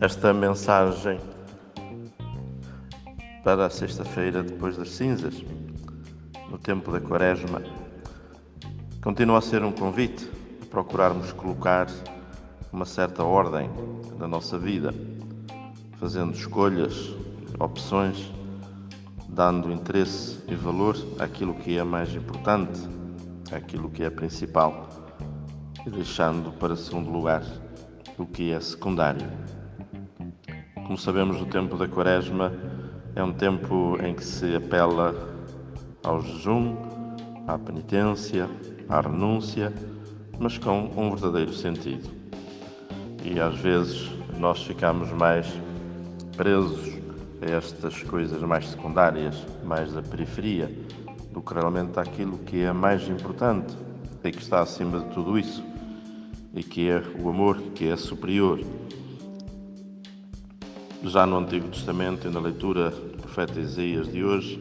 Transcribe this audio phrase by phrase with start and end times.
[0.00, 1.20] esta mensagem
[3.44, 5.44] para a sexta-feira depois das cinzas,
[6.48, 7.62] no tempo da Quaresma,
[9.02, 10.26] continua a ser um convite
[10.62, 11.86] a procurarmos colocar
[12.72, 13.68] uma certa ordem
[14.18, 14.94] na nossa vida,
[15.98, 17.14] fazendo escolhas,
[17.58, 18.32] opções,
[19.28, 22.80] dando interesse e valor àquilo que é mais importante,
[23.52, 24.88] àquilo que é principal
[25.86, 27.42] e deixando para segundo lugar
[28.16, 29.59] o que é secundário.
[30.90, 32.52] Como sabemos, o tempo da Quaresma
[33.14, 35.14] é um tempo em que se apela
[36.02, 36.74] ao jejum,
[37.46, 38.50] à penitência,
[38.88, 39.72] à renúncia,
[40.40, 42.10] mas com um verdadeiro sentido.
[43.24, 45.46] E às vezes nós ficamos mais
[46.36, 46.98] presos
[47.40, 50.76] a estas coisas mais secundárias, mais da periferia,
[51.32, 53.76] do que realmente aquilo que é mais importante
[54.24, 55.62] e que está acima de tudo isso
[56.52, 58.58] e que é o amor que é superior.
[61.02, 64.60] Já no Antigo Testamento e na leitura do profeta Isaías de hoje,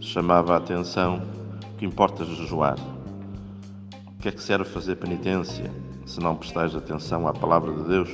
[0.00, 1.22] chamava a atenção
[1.78, 2.76] que importa jejuar.
[4.18, 5.72] O que é que serve fazer penitência
[6.04, 8.10] se não prestais atenção à palavra de Deus?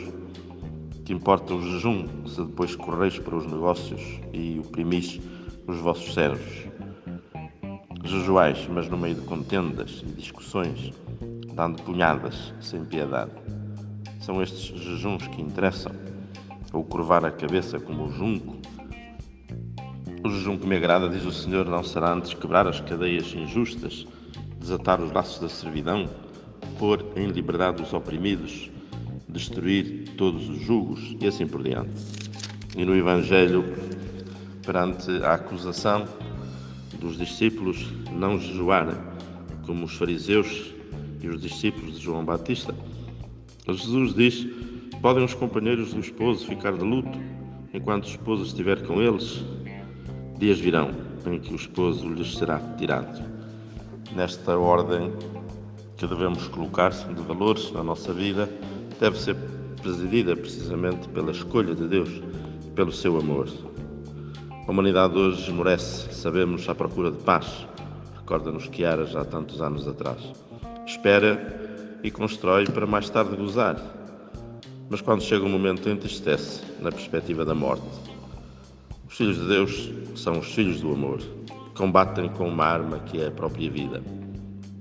[1.04, 5.20] Que importa o jejum se depois correis para os negócios e oprimis
[5.66, 6.68] os vossos servos?
[8.04, 10.92] Jejuais, mas no meio de contendas e discussões,
[11.54, 13.32] dando punhadas sem piedade.
[14.20, 15.92] São estes jejuns que interessam,
[16.72, 18.56] ou curvar a cabeça como o junco.
[20.24, 24.06] O jejum que me agrada, diz o Senhor, não será antes quebrar as cadeias injustas,
[24.58, 26.08] desatar os laços da servidão,
[26.78, 28.70] pôr em liberdade os oprimidos,
[29.28, 31.90] destruir todos os julgos e assim por diante.
[32.76, 33.64] E no Evangelho,
[34.64, 36.06] perante a acusação
[37.00, 38.96] dos discípulos não jejuarem,
[39.64, 40.72] como os fariseus
[41.20, 42.74] e os discípulos de João Batista.
[43.66, 44.46] Jesus diz:
[45.00, 47.18] Podem os companheiros do esposo ficar de luto
[47.72, 49.44] enquanto o esposo estiver com eles?
[50.38, 50.90] Dias virão
[51.26, 53.22] em que o esposo lhes será tirado.
[54.14, 55.12] Nesta ordem
[55.96, 58.48] que devemos colocar de valores na nossa vida,
[59.00, 59.36] deve ser
[59.82, 62.22] presidida precisamente pela escolha de Deus,
[62.74, 63.48] pelo seu amor.
[64.66, 67.66] A humanidade hoje esmorece, sabemos, à procura de paz.
[68.16, 70.32] Recorda-nos que era já tantos anos atrás
[70.88, 73.76] espera e constrói para mais tarde gozar.
[74.90, 77.84] Mas quando chega o momento entristece na perspectiva da morte.
[79.06, 81.20] Os filhos de Deus são os filhos do amor.
[81.76, 84.02] Combatem com uma arma que é a própria vida.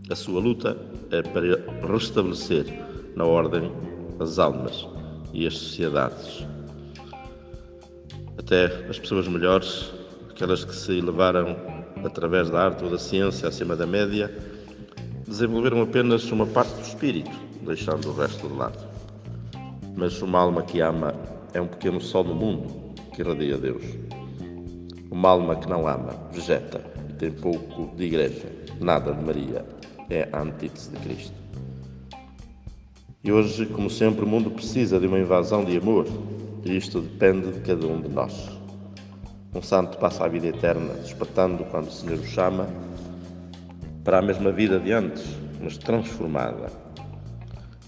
[0.10, 0.78] A sua luta
[1.12, 2.66] é para restabelecer
[3.16, 3.70] na ordem
[4.20, 4.88] as almas
[5.34, 6.46] e as sociedades.
[8.38, 9.92] Até as pessoas melhores,
[10.30, 11.58] aquelas que se elevaram
[12.06, 14.34] através da arte ou da ciência acima da média,
[15.28, 17.32] desenvolveram apenas uma parte do espírito,
[17.64, 18.87] deixando o resto de lado.
[19.98, 21.16] Mas uma alma que ama
[21.56, 23.84] é um pequeno sol no mundo que irradia Deus.
[25.10, 28.46] Uma alma que não ama vegeta e tem pouco de igreja,
[28.80, 29.66] nada de Maria,
[30.08, 31.34] é a antítese de Cristo.
[33.24, 36.06] E hoje, como sempre, o mundo precisa de uma invasão de amor,
[36.64, 38.52] e isto depende de cada um de nós.
[39.56, 42.68] Um santo passa a vida eterna, despertando quando o Senhor o chama
[44.04, 45.26] para a mesma vida de antes,
[45.60, 46.87] mas transformada.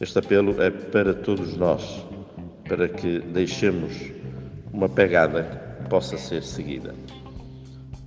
[0.02, 2.06] Este apelo é para todos nós,
[2.70, 3.94] para que deixemos
[4.72, 6.96] uma pegada que possa ser seguida.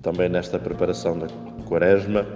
[0.00, 1.26] Também nesta preparação da
[1.68, 2.26] Quaresma,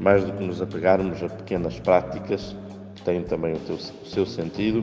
[0.00, 2.56] mais do que nos apegarmos a pequenas práticas,
[2.94, 4.82] que têm também o, seu sentido,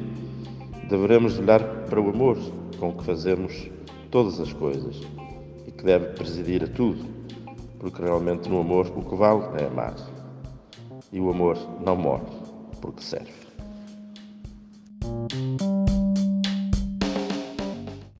[0.87, 2.37] deveremos olhar para o amor
[2.77, 3.71] com que fazemos
[4.11, 5.01] todas as coisas
[5.65, 7.03] e que deve presidir a tudo,
[7.79, 9.95] porque realmente no amor o que vale é amar
[11.11, 12.25] e o amor não morre
[12.79, 13.50] porque serve.
[15.31, 16.00] Thank you.